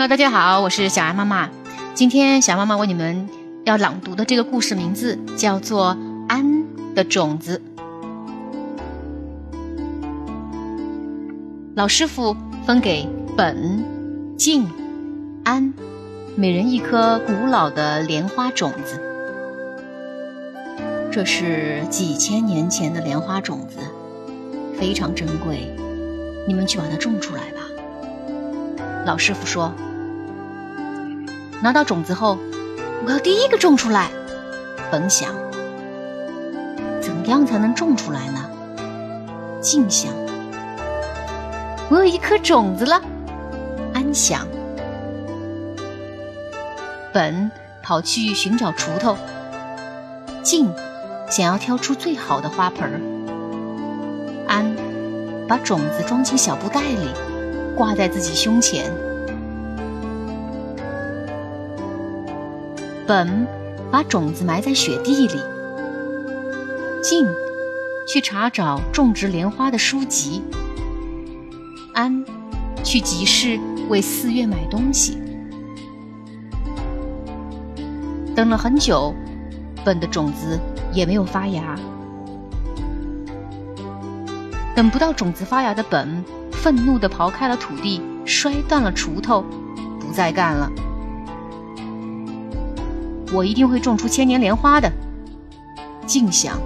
[0.00, 1.50] Hello，大家好，我是小安妈妈。
[1.92, 3.28] 今天小妈妈为你们
[3.66, 5.94] 要朗读的这个故事名字叫做
[6.26, 7.60] 《安的种子》。
[11.74, 12.34] 老师傅
[12.64, 13.84] 分给本、
[14.38, 14.66] 静、
[15.44, 15.74] 安
[16.34, 18.98] 每人一颗古老的莲花种子。
[21.12, 23.76] 这是几千年前的莲花种子，
[24.78, 25.70] 非常珍贵，
[26.48, 27.60] 你们去把它种出来吧。
[29.04, 29.70] 老师傅说。
[31.62, 32.38] 拿到种子后，
[33.04, 34.10] 我要第一个种出来。
[34.90, 35.34] 本想，
[37.00, 38.50] 怎么样才能种出来呢？
[39.60, 40.10] 静想，
[41.90, 43.02] 我有一颗种子了。
[43.92, 44.46] 安想，
[47.12, 47.50] 本
[47.82, 49.16] 跑去寻找锄头。
[50.42, 50.72] 静
[51.28, 53.00] 想要挑出最好的花盆儿。
[54.48, 54.74] 安
[55.46, 57.10] 把种子装进小布袋里，
[57.76, 58.90] 挂在自己胸前。
[63.10, 63.44] 本
[63.90, 65.34] 把种子埋在雪地里，
[67.02, 67.26] 静
[68.06, 70.44] 去查找种植莲花的书籍，
[71.92, 72.24] 安
[72.84, 75.18] 去集市为四月买东西。
[78.36, 79.12] 等了很久，
[79.84, 80.60] 本的种子
[80.92, 81.76] 也没有发芽。
[84.72, 89.44] 等不到种子发芽的本，愤怒地刨开了土地，摔断了锄头，
[89.98, 90.70] 不再干了。
[93.32, 94.90] 我一定会种出千年莲花的。
[96.06, 96.58] 静想，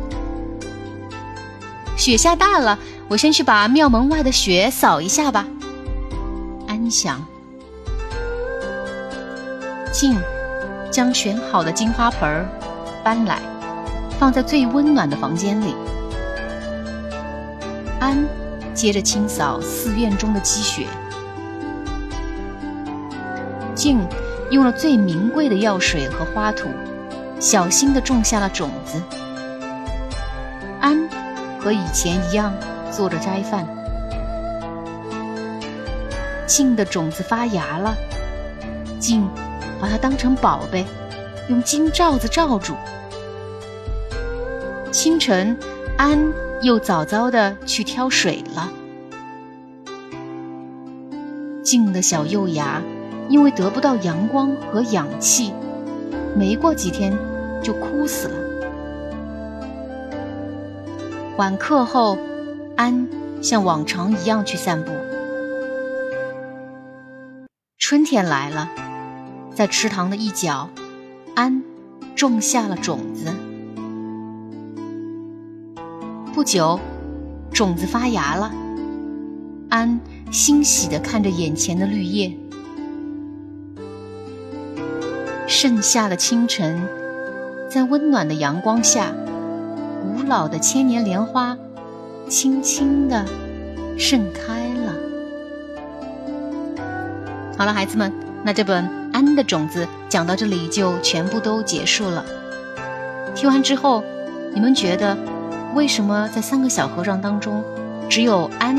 [1.96, 5.46] 雪下大了，我先去把庙门外的雪扫一下吧。
[6.66, 7.22] 安想，
[9.92, 10.18] 静
[10.90, 12.48] 将选好的金花盆儿
[13.02, 13.42] 搬来，
[14.18, 15.74] 放在最温暖的房间里。
[18.00, 18.26] 安
[18.72, 20.86] 接着清扫寺院中的积雪。
[23.74, 24.00] 静。
[24.50, 26.68] 用了最名贵的药水和花土，
[27.40, 29.02] 小心地种下了种子。
[30.80, 31.08] 安
[31.58, 32.52] 和以前一样
[32.90, 33.66] 做着斋饭。
[36.46, 37.96] 静的种子发芽了，
[39.00, 39.26] 静
[39.80, 40.84] 把它当成宝贝，
[41.48, 42.74] 用金罩子罩住。
[44.92, 45.58] 清晨，
[45.96, 48.70] 安又早早地去挑水了。
[51.64, 52.82] 静的小幼芽。
[53.28, 55.52] 因为得不到阳光和氧气，
[56.36, 57.16] 没过几天
[57.62, 58.34] 就枯死了。
[61.36, 62.18] 晚课后，
[62.76, 63.08] 安
[63.42, 64.92] 像往常一样去散步。
[67.78, 68.70] 春天来了，
[69.54, 70.70] 在池塘的一角，
[71.34, 71.62] 安
[72.14, 73.32] 种下了种子。
[76.32, 76.78] 不久，
[77.52, 78.52] 种子发芽了，
[79.70, 82.36] 安欣喜地看着眼前的绿叶。
[85.54, 86.82] 盛夏的清晨，
[87.70, 89.12] 在温暖的阳光下，
[90.02, 91.56] 古老的千年莲花
[92.28, 93.24] 轻轻地
[93.96, 94.92] 盛开了。
[97.56, 98.12] 好了，孩子们，
[98.42, 102.24] 那这本《安的种子》讲到这里就全部都结束了。
[103.36, 104.02] 听完之后，
[104.52, 105.16] 你们觉得
[105.72, 107.62] 为什么在三个小和尚当中，
[108.08, 108.76] 只有安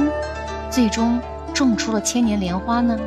[0.69, 1.21] 最终
[1.53, 2.99] 种出了千年莲花呢？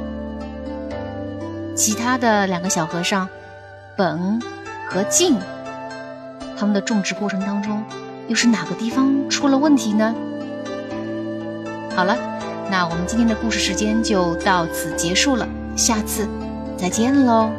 [1.77, 3.29] 其他的两个小和尚。
[3.99, 4.41] 本
[4.87, 5.37] 和静，
[6.57, 7.83] 他们的种植过程当中，
[8.29, 10.15] 又是哪个地方出了问题呢？
[11.97, 12.17] 好了，
[12.71, 16.29] 那我们今天的故事时间就到此结束了，下次
[16.77, 17.51] 再见喽。